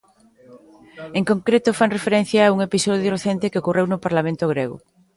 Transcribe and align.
En 1.19 1.23
concreto, 1.31 1.75
fan 1.79 1.95
referencia 1.97 2.39
a 2.43 2.53
un 2.55 2.59
episodio 2.67 3.13
recente 3.15 3.51
que 3.51 3.61
ocorreu 3.61 3.85
no 3.89 4.03
Parlamento 4.05 4.45
grego. 4.53 4.77